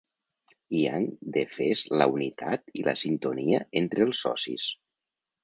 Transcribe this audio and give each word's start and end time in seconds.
I 0.77 0.79
han 0.93 1.03
defès 1.35 1.83
la 2.03 2.07
“unitat” 2.15 2.73
i 2.81 2.87
la 2.89 2.95
“sintonia” 3.03 3.61
entre 3.83 4.05
els 4.09 4.25
socis. 4.27 4.69